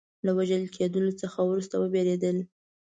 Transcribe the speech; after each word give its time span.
له 0.25 0.31
وژل 0.37 0.63
کېدلو 0.75 1.11
څخه 1.21 1.39
وروسته 1.43 1.75
وبېرېدل. 1.77 2.37